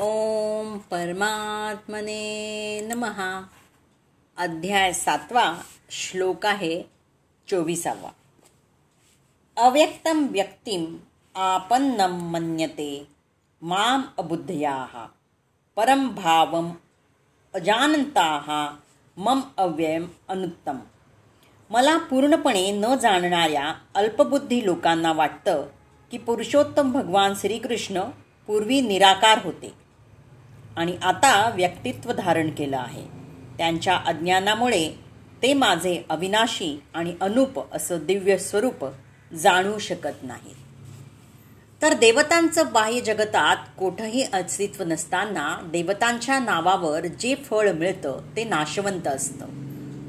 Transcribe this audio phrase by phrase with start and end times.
[0.00, 3.42] ओम परमात्मने नमहा
[4.36, 6.82] अध्याय सातवा श्लोक आहे
[7.48, 8.10] चोवीसावा.
[9.56, 10.96] अव्यक्तम व्यक्तिम
[11.34, 13.08] आपन्नम मन्यते
[13.62, 15.06] माम अबुद्धयाः.
[15.76, 16.72] परम भावम
[17.54, 18.76] अजानताः
[19.16, 20.78] मम अव्ययम अनुत्तम.
[21.70, 25.66] मला पूर्णपणे न जाणणाऱ्या अल्पबुद्धी लोकांना वाटतं
[26.10, 28.00] की पुरुषोत्तम भगवान श्रीकृष्ण
[28.46, 29.85] पूर्वी निराकार होते.
[30.76, 33.02] आणि आता व्यक्तित्व धारण केलं आहे.
[33.58, 34.88] त्यांच्या अज्ञानामुळे
[35.42, 38.86] ते माझे अविनाशी आणि अनुप असं दिव्य स्वरूप
[39.34, 40.54] जाणू शकत नाही.
[41.82, 49.46] तर देवतांचं बाह्य जगतात कोठंही अस्तित्व नसताना देवतांच्या नावावर जे फळ मिळतं ते नाशवंत असतं.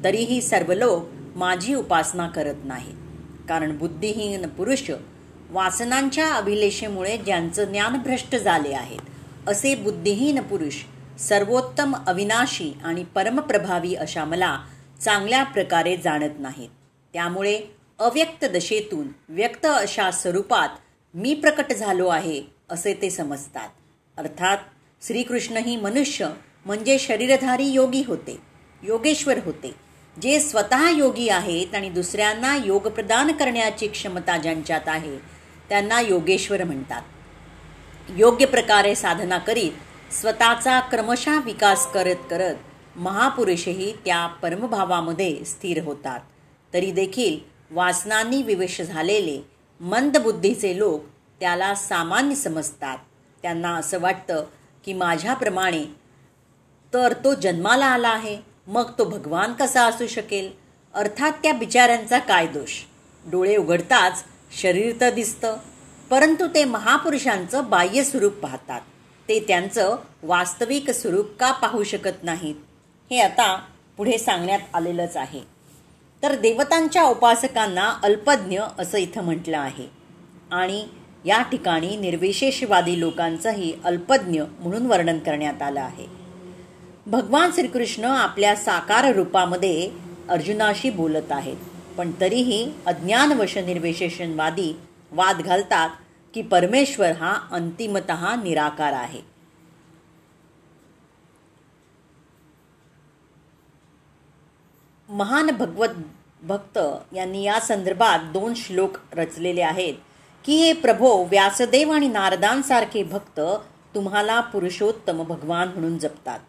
[0.03, 2.93] तरीही सर्व लोक माझी उपासना करत नाहीत.
[3.49, 4.91] कारण बुद्धिहीन पुरुष
[5.49, 8.99] वासनांच्या अभिलेषेमुळे ज्यांचं ज्ञानभ्रष्ट झाले आहेत
[9.47, 10.75] असे बुद्धिहीन पुरुष
[11.19, 14.57] सर्वोत्तम अविनाशी आणि परमप्रभावी अशा मला
[15.01, 16.69] चांगल्या प्रकारे जाणत नाहीत.
[17.13, 17.59] त्यामुळे
[17.99, 20.69] अव्यक्त दशेतून व्यक्त अशा स्वरूपात
[21.13, 23.69] मी प्रकट झालो आहे असे ते समजतात.
[24.17, 24.57] अर्थात
[25.01, 26.29] श्रीकृष्ण ही मनुष्य
[26.65, 28.39] म्हणजे शरीरधारी योगी होते
[28.83, 29.75] योगेश्वर होते
[30.17, 35.17] जे स्वतः योगी आहेत आणि दुसऱ्यांना योग प्रदान करण्याची क्षमता ज्यांच्यात आहे
[35.69, 37.01] त्यांना योगेश्वर म्हणतात.
[38.09, 42.55] योग्य प्रकारे साधना करीत स्वतःचा क्रमशः विकास करत करत
[42.95, 46.19] महापुरुषही त्या परमभावामध्ये स्थिर होतात.
[46.73, 47.39] तरी देखील
[47.71, 49.39] वासनांनी विवश झालेले
[49.79, 51.03] मंदबुद्धीचे लोक
[51.39, 52.97] त्याला सामान्य समजतात.
[53.41, 54.43] त्यांना असं वाटतं
[54.85, 55.83] की माझ्याप्रमाणे
[56.93, 60.51] तर तो जन्माला आला आहे मग तो भगवान कसा असू शकेल?
[60.93, 62.81] अर्थात त्या बिचाऱ्यांचा काय दोष?
[63.25, 64.23] डोळे उघडताच
[64.61, 65.57] शरीर तर दिसतं.
[66.09, 68.81] परंतु ते महापुरुषांचं बाह्य स्वरूप पाहतात.
[69.29, 72.55] ते त्यांचं वास्तविक स्वरूप का पाहू शकत नाहीत
[73.11, 73.55] हे आता
[73.97, 75.41] पुढे सांगण्यात आलेलंच आहे.
[76.23, 79.87] तर देवतांच्या उपासकांना अल्पज्ञ असं इथं म्हटलं आहे.
[80.51, 80.85] आणि
[81.25, 86.07] या ठिकाणी निर्विशेषवादी लोकांचंही अल्पज्ञ म्हणून वर्णन करण्यात आलं आहे.
[87.07, 89.89] भगवान श्रीकृष्ण आपल्या साकार रूपामध्ये
[90.29, 91.57] अर्जुनाशी बोलत आहेत
[91.97, 94.73] पण तरीही अज्ञानवश निर्विशेषणवादी
[95.11, 95.89] वाद घालतात
[96.33, 98.11] की परमेश्वर हा अंतिमत
[98.43, 99.21] निराकार आहे.
[105.09, 105.89] महान भगवत
[106.43, 106.79] भक्त
[107.13, 109.93] यांनी या संदर्भात दोन श्लोक रचलेले आहेत
[110.45, 113.39] की हे प्रभो व्यासदेव आणि नारदांसारखे भक्त
[113.95, 116.39] तुम्हाला पुरुषोत्तम भगवान म्हणून जपतात.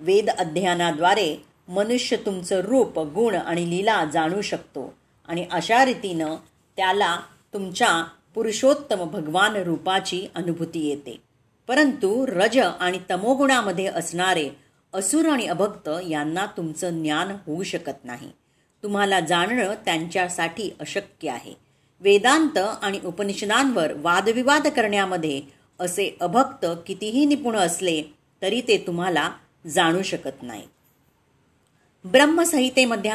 [0.00, 1.36] वेद अध्ययनाद्वारे
[1.68, 4.92] मनुष्य तुमचं रूप गुण आणि लीला जाणू शकतो
[5.28, 6.34] आणि अशा रीतीनं
[6.78, 7.16] त्याला
[7.54, 8.04] तुमच्या
[8.34, 11.16] पुरुषोत्तम भगवान रूपाची अनुभूती येते.
[11.68, 14.48] परंतु रज आणि तमोगुणामध्ये असणारे
[14.94, 18.30] असुर आणि अभक्त यांना तुमचं ज्ञान होऊ शकत नाही.
[18.82, 21.54] तुम्हाला जाणणं त्यांच्यासाठी अशक्य आहे.
[22.00, 25.40] वेदांत आणि उपनिषदांवर वादविवाद करण्यामध्ये
[25.80, 28.02] असे अभक्त कितीही निपुण असले
[28.42, 29.30] तरी ते तुम्हाला
[29.66, 30.62] जाणू शकत नाही
[32.04, 33.12] ब्रह्मसंहितेमध्ये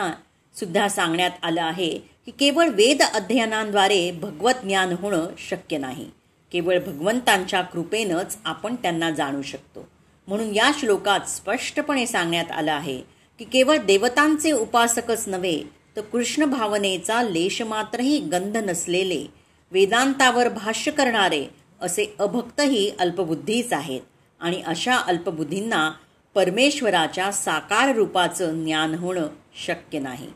[0.56, 6.06] सुद्धा सांगण्यात आलं आहे की केवळ वेद अध्ययनांद्वारे भगवत ज्ञान होणं शक्य नाही.
[6.52, 9.88] केवळ भगवंतांच्या कृपेनंच आपण त्यांना जाणू शकतो.
[10.28, 13.02] म्हणून या श्लोकात स्पष्टपणे सांगण्यात आलं आहे
[13.40, 15.64] की केवळ देवतांचे उपासकच नव्हे
[15.96, 19.26] तर कृष्ण भावनेचा लेश मात्रही गंध नसलेले
[19.72, 21.46] वेदांतावर भाष्य करणारे
[21.82, 24.02] असे अभक्तही अल्पबुद्धीच आहेत
[24.40, 25.92] आणि अशा अल्पबुद्धींना
[26.36, 29.28] परमेश्वराच्या साकार रूपाचं ज्ञान होणं
[29.68, 30.28] शक्य नाही.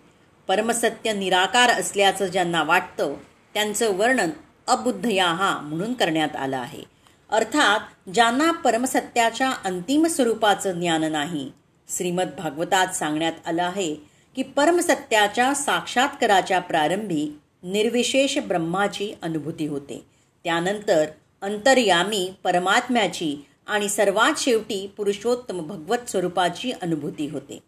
[0.47, 3.13] परमसत्य निराकार असल्याचं ज्यांना वाटतं
[3.53, 4.29] त्यांचं वर्णन
[4.67, 6.83] अबुद्धयाहा म्हणून करण्यात आलं आहे.
[7.29, 11.51] अर्थात ज्यांना परमसत्याच्या अंतिम स्वरूपाचं ज्ञान नाही
[11.97, 13.95] श्रीमद भागवतात सांगण्यात आलं आहे
[14.35, 20.05] की परमसत्याच्या साक्षात्काराच्या प्रारंभी निर्विशेष ब्रह्माची अनुभूती होते.
[20.43, 21.05] त्यानंतर
[21.41, 27.59] अंतर्यामी परमात्म्याची आणि सर्वात शेवटी पुरुषोत्तम भगवत स्वरूपाची अनुभूती होते.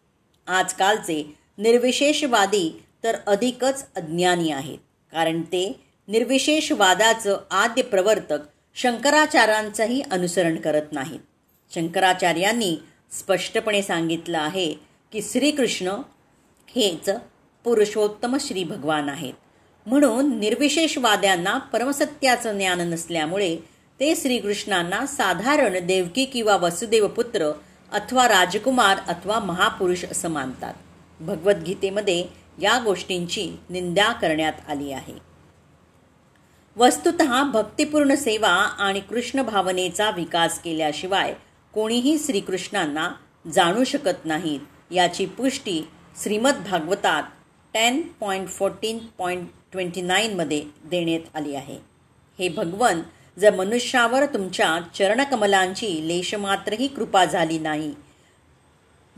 [0.47, 4.77] आजकालचे निर्विशेषवादी तर अधिकच अज्ञानी आहेत.
[5.11, 8.37] कारण ते निर्विशेषवादाचं आद्य प्रवर्तक
[8.75, 11.19] शंकराचार्यांचंही अनुसरण करत नाहीत.
[11.75, 12.77] शंकराचार्यांनी
[13.11, 14.73] स्पष्टपणे सांगितलं आहे
[15.11, 15.87] की श्रीकृष्ण
[16.75, 17.09] हेच
[17.63, 19.33] पुरुषोत्तम श्री भगवान आहेत.
[19.85, 23.57] म्हणून निर्विशेषवाद्यांना परमसत्याचं ज्ञान नसल्यामुळे
[23.99, 27.51] ते श्रीकृष्णांना साधारण देवकी किंवा वसुदेवपुत्र
[27.91, 30.73] अथवा राजकुमार अथवा महापुरुष असं मानतात.
[31.19, 32.25] भगवद्गीतेमध्ये
[32.61, 35.13] या गोष्टींची निंदा करण्यात आली आहे.
[36.77, 37.21] वस्तुत
[37.53, 41.33] भक्तिपूर्ण सेवा आणि कृष्ण भावनेचा विकास केल्याशिवाय
[41.73, 43.09] कोणीही श्रीकृष्णांना
[43.53, 45.81] जाणू शकत नाहीत याची पुष्टी
[46.23, 47.23] Shrimad भागवतात
[47.73, 51.77] ten point fourteen point twenty नाईनमध्ये देण्यात आली आहे.
[52.39, 53.01] हे भगवन
[53.39, 57.93] जर मनुष्यावर तुमच्या चरणकमलांची लेशमात्रही कृपा झाली नाही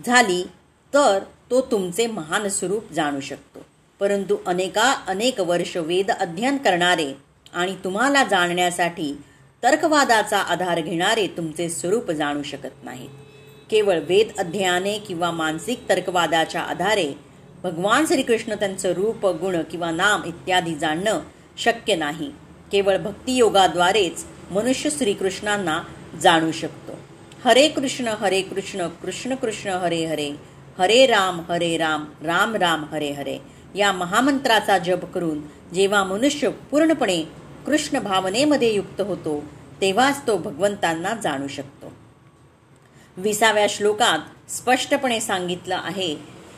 [0.05, 0.43] झाली
[0.93, 3.65] तर तो तुमचे महान स्वरूप जाणू शकतो.
[3.99, 7.13] परंतु अनेका अनेक वर्ष वेद अध्ययन करणारे
[7.53, 9.17] आणि तुम्हाला जाणण्यासाठी
[9.63, 13.09] तर्कवादाचा आधार घेणारे तुमचे स्वरूप जाणू शकत नाहीत.
[13.69, 17.13] केवळ वेद अध्ययाने किंवा मानसिक तर्कवादाच्या आधारे
[17.63, 21.19] भगवान श्रीकृष्ण त्यांचं रूप गुण किंवा नाम इत्यादी जाणणं
[21.57, 22.31] शक्य नाही.
[22.71, 25.83] केवळ भक्तियोगाद्वारेच मनुष्य श्रीकृष्णांना
[26.21, 26.91] जाणू शकतो.
[27.45, 30.31] हरे कृष्ण हरे कृष्ण कृष्ण कृष्ण हरे हरे.
[30.81, 33.37] हरे राम हरे राम राम राम हरे हरे.
[33.75, 35.41] या महामंत्राचा जप करून
[35.73, 37.23] जेव्हा मनुष्य पूर्णपणे
[37.65, 39.43] कृष्ण भावनेमध्ये युक्त होतो
[39.81, 41.91] तेव्हाच तो भगवंतांना जाणू शकतो.
[43.17, 46.15] विसाव्या श्लोकात स्पष्टपणे सांगितलं आहे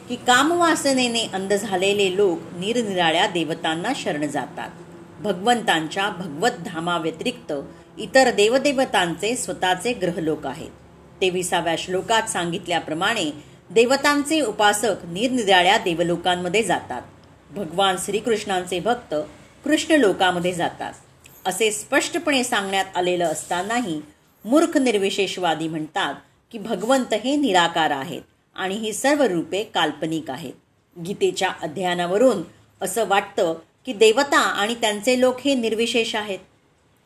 [0.09, 4.69] की कामवासनेने अंध झालेले लोक निरनिराळ्या देवतांना शरण जातात.
[5.21, 7.53] भगवंतांच्या भगवत धामाव्यतिरिक्त
[7.97, 10.69] इतर देवदेवतांचे स्वतःचे ग्रहलोक आहेत.
[11.21, 17.01] तेविसाव्या श्लोकात सांगितल्याप्रमाणे देवतांचे उपासक निरनिराळ्या देवलोकांमध्ये जातात.
[17.51, 19.15] भगवान श्रीकृष्णांचे भक्त
[19.63, 20.93] कृष्ण लोकामध्ये जातात.
[21.45, 24.01] असे स्पष्टपणे सांगण्यात आलेलं असतानाही
[24.45, 26.15] मूर्ख निर्विशेषवादी म्हणतात
[26.51, 28.21] की भगवंत हे निराकार आहेत
[28.55, 30.53] आणि ही सर्व रूपे काल्पनिक आहेत.
[30.99, 32.41] गीतेच्या अध्ययनावरून
[32.81, 33.53] असं वाटतं
[33.85, 36.39] की देवता आणि त्यांचे लोक हे निर्विशेष आहेत.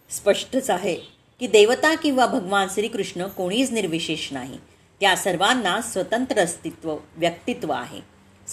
[0.10, 0.96] स्पष्टच आहे
[1.40, 4.58] की देवता किंवा भगवान श्रीकृष्ण कोणीच निर्विशेष नाही.
[5.00, 8.00] त्या सर्वांना स्वतंत्र अस्तित्व व्यक्तित्व आहे.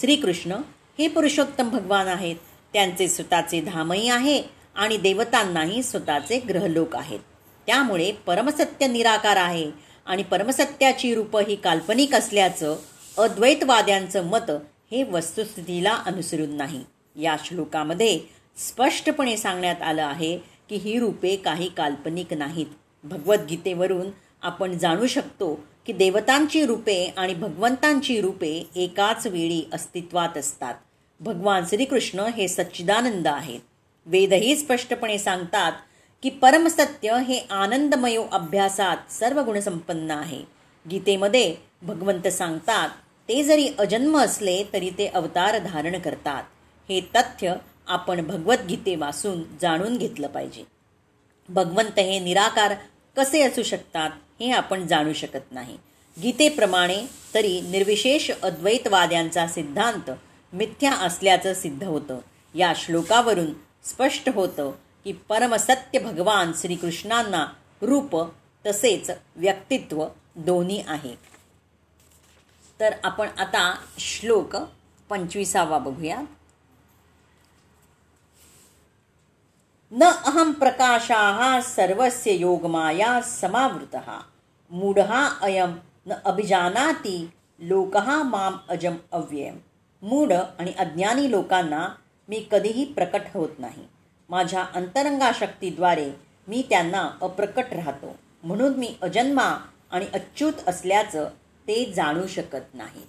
[0.00, 0.52] श्रीकृष्ण
[0.98, 2.36] हे पुरुषोत्तम भगवान आहेत.
[2.72, 4.42] त्यांचे स्वतःचे धामही आहे
[4.74, 7.18] आणि देवतांनाही स्वतःचे ग्रहलोक आहेत.
[7.66, 9.70] त्यामुळे परमसत्य निराकार आहे
[10.06, 12.76] आणि परमसत्याची रूपं ही काल्पनिक असल्याचं
[13.18, 14.50] अद्वैतवाद्यांचं मत
[14.90, 16.80] हे वस्तुस्थितीला अनुसरून नाही.
[17.16, 18.20] या श्लोकामध्ये
[18.56, 20.38] स्पष्टपणे सांगण्यात आलं आहे
[20.68, 22.66] की ही रूपे काही काल्पनिक नाहीत.
[23.04, 24.06] भगवद्गीतेवरून
[24.44, 25.54] आपण जाणू शकतो
[25.86, 30.74] की देवतांची रूपे आणि भगवंतांची रूपे एकाच वेळी अस्तित्वात असतात.
[31.20, 33.60] भगवान श्रीकृष्ण हे सच्चिदानंद आहेत.
[34.06, 35.72] वेदही स्पष्टपणे सांगतात
[36.22, 40.42] की परमसत्य हे आनंदमयो अभ्यासात सर्व गुणसंपन्न आहे.
[40.90, 42.88] गीतेमध्ये भगवंत सांगतात
[43.28, 46.42] ते जरी अजन्म असले तरी ते अवतार धारण करतात.
[46.88, 47.54] हे तथ्य
[47.88, 50.64] आपण भगवद्गीते वाचून जाणून घेतलं पाहिजे.
[51.48, 52.74] भगवंत हे निराकार
[53.16, 55.78] कसे असू शकतात हे आपण जाणू शकत नाही.
[56.22, 60.10] गीतेप्रमाणे तरी निर्विशेष अद्वैतवाद्यांचा सिद्धांत
[60.52, 62.18] मिथ्या असल्याचं सिद्ध होतं.
[62.54, 63.52] या श्लोकावरून
[63.84, 64.72] स्पष्ट होतं
[65.04, 67.46] की परमसत्य भगवान श्रीकृष्णांना
[67.82, 68.32] रूप
[68.66, 70.06] तसेच व्यक्तित्व
[70.36, 71.14] दोन्ही आहे.
[72.80, 74.56] तर आपण आता श्लोक
[75.08, 76.20] पंचवीसावा बघूया.
[79.96, 84.06] न अहम प्रकाशाः सर्वस्य योगमाया समावृतः।
[84.70, 85.12] मूढः
[85.42, 85.74] अयम
[86.06, 87.30] न अभिजानाती
[87.60, 89.56] लोकः माम अजम अव्ययम।
[90.02, 91.86] मूढ आणि अज्ञानी लोकांना
[92.28, 93.84] मी कधीही प्रकट होत नाही।
[94.30, 96.10] माझ्या अंतरंगा शक्तीद्वारे
[96.48, 99.58] मी त्यांना अप्रकट राहतो। म्हणून मी अजन्मा
[99.90, 101.28] आणि अच्युत असल्याचं
[101.68, 103.06] ते जाणू शकत नाही।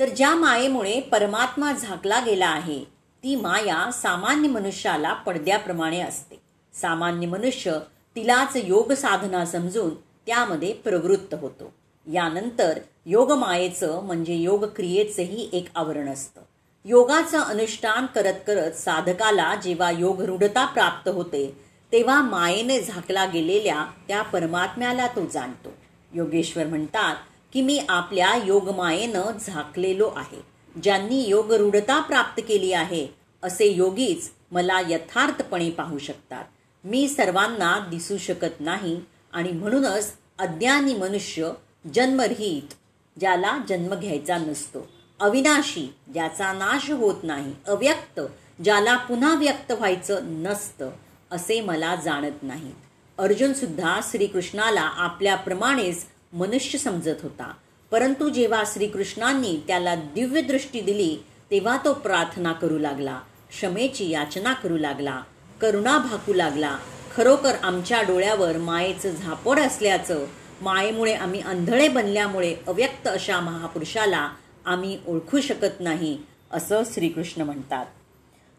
[0.00, 6.40] तर ज्या मायेमुळे परमात्मा झाकला गेला आहे ती माया सामान्य मनुष्याला पडद्याप्रमाणे असते.
[6.74, 7.78] सामान्य मनुष्य
[8.16, 9.90] तिलाच योग साधना समजून
[10.26, 11.72] त्यामध्ये प्रवृत्त होतो.
[12.12, 16.40] यानंतर योगमायेचं म्हणजे योग क्रियेचंही एक आवरण असतं.
[16.84, 21.60] योगाचं अनुष्ठान करत करत साधकाला जेव्हा योग रूढता प्राप्त होते
[21.92, 25.72] तेव्हा मायेने झाकला गेलेल्या त्या परमात्म्याला तो जाणतो.
[26.14, 27.16] योगेश्वर म्हणतात
[27.52, 30.57] की मी आपल्या योगमायेनं झाकलेलो आहे.
[30.82, 33.08] ज्यांनी योग रूढता प्राप्त केली आहे
[33.42, 36.44] असे योगीच मला यथार्थपणे पाहू शकतात.
[36.84, 39.00] मी सर्वांना दिसू शकत नाही
[39.32, 41.50] आणि म्हणूनच अज्ञानी मनुष्य
[41.94, 42.74] जन्मरहित
[43.20, 44.88] ज्याला जन्म घ्यायचा नसतो.
[45.20, 47.54] अविनाशी ज्याचा नाश होत नाही.
[47.66, 48.20] अव्यक्त
[48.62, 50.90] ज्याला पुन्हा व्यक्त व्हायचं नसतं
[51.30, 52.72] असे मला जाणत नाही.
[53.18, 57.54] अर्जुनसुद्धा श्रीकृष्णाला आपल्याप्रमाणेच मनुष्य समजत होता.
[57.92, 61.16] परंतु जेव्हा श्रीकृष्णांनी त्याला दिव्य दृष्टी दिली
[61.50, 63.18] तेव्हा तो प्रार्थना करू लागला
[63.50, 65.20] क्षमेची याचना करू लागला
[65.60, 66.76] करुणा भाकू लागला.
[67.16, 70.24] खरोखर आमच्या डोळ्यावर मायेचं झापड असल्याचं
[70.62, 74.28] मायेमुळे आम्ही अंधळे बनल्यामुळे अव्यक्त अशा महापुरुषाला
[74.66, 76.16] आम्ही ओळखू शकत नाही
[76.52, 77.86] असं श्रीकृष्ण म्हणतात.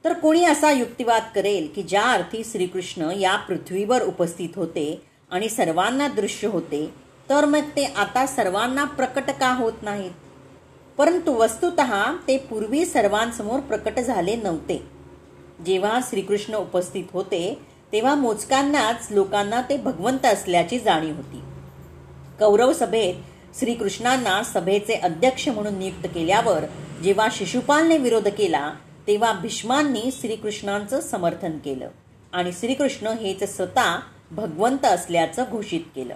[0.05, 6.07] तर कोणी असा युक्तिवाद करेल की ज्या अर्थी श्रीकृष्ण या पृथ्वीवर उपस्थित होते आणि सर्वांना
[6.07, 6.89] दृश्य होते
[7.29, 10.11] तर मग ते आता सर्वांना प्रकट का होत नाहीत?
[10.97, 11.79] परंतु वस्तुत
[12.27, 14.83] ते पूर्वी सर्वांसमोर प्रकट झाले नव्हते.
[15.65, 17.59] जेव्हा श्रीकृष्ण उपस्थित होते
[17.91, 21.41] तेव्हा मोजकांनाच लोकांना ते भगवंत असल्याची जाणीव होती.
[22.39, 23.13] कौरव सभेत
[23.59, 26.63] श्रीकृष्णांना सभेचे अध्यक्ष म्हणून नियुक्त केल्यावर
[27.03, 28.73] जेव्हा शिशुपालने विरोध केला
[29.07, 31.89] तेव्हा भीष्मांनी श्रीकृष्णांचं समर्थन केलं
[32.33, 33.99] आणि श्रीकृष्ण हेच स्वतः
[34.31, 36.15] भगवंत असल्याचं घोषित केलं.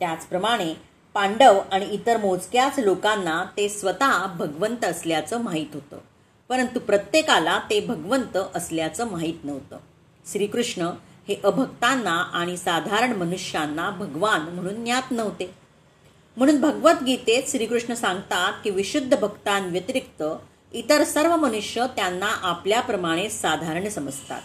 [0.00, 0.74] त्याचप्रमाणे
[1.14, 5.98] पांडव आणि इतर मोजक्याच लोकांना ते स्वतः भगवंत असल्याचं माहीत होतं.
[6.48, 9.76] परंतु प्रत्येकाला ते भगवंत असल्याचं माहीत नव्हतं.
[10.32, 10.82] श्रीकृष्ण
[11.28, 15.54] हे अभक्तांना आणि साधारण मनुष्यांना भगवान म्हणून ज्ञात नव्हते.
[16.36, 20.22] म्हणून भगवद्गीतेत श्रीकृष्ण सांगतात की विशुद्ध भक्तांव्यतिरिक्त
[20.72, 24.40] इतर सर्व मनुष्य त्यांना आपल्याप्रमाणे साधारण समजतात.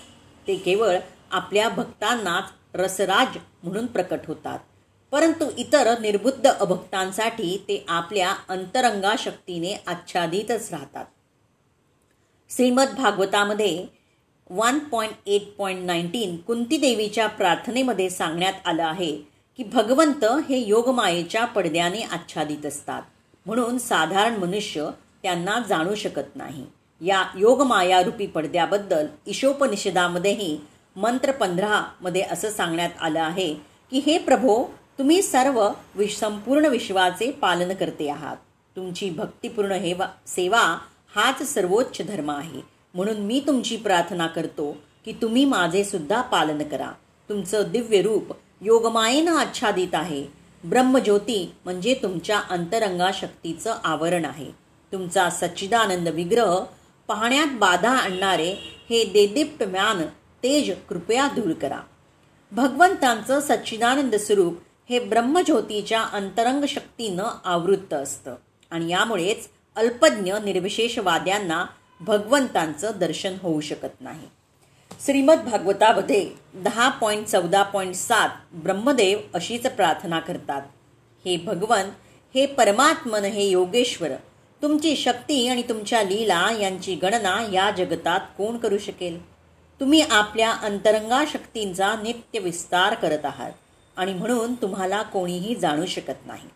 [0.47, 0.97] ते केवळ
[1.31, 2.43] आपल्या भक्तांनाच
[2.73, 4.59] रसराज म्हणून प्रकट होतात.
[5.13, 11.05] परंतु इतर निर्बुद्ध अभक्तांसाठी ते आपल्या अंतरंगा शक्तीने आच्छादितच राहतात.
[12.49, 13.85] Shrimad भागवतामध्ये
[14.49, 19.11] one point eight point nineteen Kunti देवीच्या प्रार्थनेमध्ये सांगण्यात आलं आहे
[19.57, 23.01] की भगवंत हे योगमायेच्या पडद्याने आच्छादित असतात.
[23.45, 24.89] म्हणून साधारण मनुष्य
[25.23, 26.65] त्यांना जाणू शकत नाही.
[27.01, 30.57] या योगमायारूपी पडद्याबद्दल ईशोपनिषदामध्येही
[30.95, 33.53] मंत्र पंधरामध्ये असं सांगण्यात आलं आहे
[33.91, 34.63] की हे प्रभो
[34.99, 38.37] तुम्ही सर्व विश संपूर्ण विश्वाचे पालन करते आहात.
[38.75, 39.93] तुमची भक्तिपूर्ण हे
[40.27, 40.77] सेवा
[41.15, 42.61] हाच सर्वोच्च धर्म आहे.
[42.93, 46.91] म्हणून मी तुमची प्रार्थना करतो की तुम्ही माझे सुद्धा पालन करा.
[47.29, 50.27] तुमचं दिव्य रूप योगमायेनं आच्छादित आहे.
[50.63, 54.51] ब्रह्मज्योती म्हणजे तुमच्या अंतरंगा शक्तीचं आवरण आहे.
[54.91, 56.59] तुमचा सच्चिदानंद विग्रह
[57.07, 58.51] पाहण्यात बाधा आणणारे
[58.89, 60.01] हे देदीप्यमान
[60.43, 61.79] तेज कृपया दूर करा.
[62.51, 64.53] भगवंतांचं सच्चिदानंद स्वरूप
[64.89, 68.35] हे ब्रह्मज्योतीच्या अंतरंग शक्तीनं आवृत्त असतं.
[68.71, 71.65] आणि यामुळेच अल्पज्ञ निर्विशेषवाद्यांना
[72.01, 74.27] भगवंतांचं दर्शन होऊ शकत नाही.
[75.05, 80.61] श्रीमद भागवतामध्ये दहा पॉईंट चौदा पॉईंट सात ब्रह्मदेव अशीच प्रार्थना करतात.
[81.25, 81.89] हे भगवन
[82.35, 84.09] हे परमात्मन हे योगेश्वर
[84.61, 89.25] तुमची शक्ती आणि तुमच्या लीला यांची गणना या जगतात कोण करू शकेल?
[89.79, 93.51] तुम्ही आपल्या अंतरंगा शक्तींचा नित्य विस्तार करत आहात.
[93.97, 96.49] आणि म्हणून तुम्हाला कोणीही जाणू शकत नाही.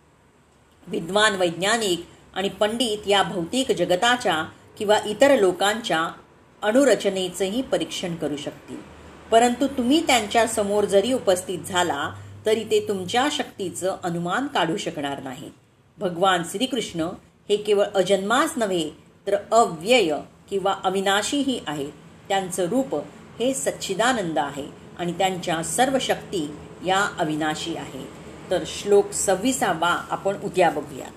[0.87, 4.45] विद्वान वैज्ञानिक आणि पंडित या भौतिक जगताच्या
[4.77, 6.11] किंवा इतर लोकांच्या
[6.61, 8.77] अणुरचनेचंही परीक्षण करू शकतील.
[9.31, 12.11] परंतु तुम्ही त्यांच्यासमोर जरी उपस्थित झाला
[12.45, 15.51] तरी ते तुमच्या शक्तीचं अनुमान काढू शकणार नाहीत.
[15.97, 17.01] भगवान श्रीकृष्ण
[17.49, 18.89] हे केवळ अजन्मास नव्हे
[19.27, 20.15] तर अव्यय
[20.49, 21.91] किंवा अविनाशीही आहेत.
[22.29, 22.95] त्यांचं रूप
[23.39, 24.86] हे सच्चिदानंद आहे.
[24.99, 26.51] आणि त्यांच्या सर्व शक्ती
[26.85, 28.05] या अविनाशी आहे.
[28.51, 31.07] तर श्लोक सव्वीसावा आपण उद्या बघूया